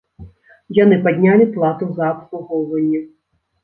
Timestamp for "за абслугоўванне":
2.01-3.09